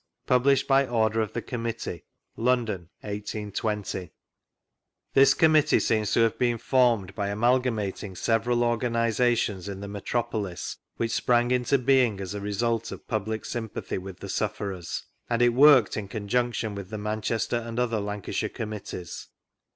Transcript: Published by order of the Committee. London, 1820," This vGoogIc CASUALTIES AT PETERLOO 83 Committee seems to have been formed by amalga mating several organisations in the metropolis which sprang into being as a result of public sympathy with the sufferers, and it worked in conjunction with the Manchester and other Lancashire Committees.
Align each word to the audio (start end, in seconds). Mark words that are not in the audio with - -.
Published 0.25 0.67
by 0.67 0.87
order 0.87 1.21
of 1.21 1.33
the 1.33 1.43
Committee. 1.43 2.05
London, 2.35 2.89
1820," 3.01 4.09
This 5.13 5.35
vGoogIc 5.35 5.37
CASUALTIES 5.37 5.37
AT 5.37 5.37
PETERLOO 5.37 5.45
83 5.45 5.45
Committee 5.45 5.79
seems 5.79 6.11
to 6.13 6.19
have 6.21 6.39
been 6.39 6.57
formed 6.57 7.13
by 7.13 7.27
amalga 7.27 7.69
mating 7.71 8.15
several 8.15 8.63
organisations 8.63 9.69
in 9.69 9.79
the 9.81 9.87
metropolis 9.87 10.77
which 10.97 11.11
sprang 11.11 11.51
into 11.51 11.77
being 11.77 12.19
as 12.19 12.33
a 12.33 12.41
result 12.41 12.91
of 12.91 13.07
public 13.07 13.45
sympathy 13.45 13.99
with 13.99 14.21
the 14.21 14.29
sufferers, 14.29 15.03
and 15.29 15.43
it 15.43 15.49
worked 15.49 15.95
in 15.95 16.07
conjunction 16.07 16.73
with 16.73 16.89
the 16.89 16.97
Manchester 16.97 17.57
and 17.57 17.77
other 17.79 17.99
Lancashire 17.99 18.49
Committees. 18.49 19.27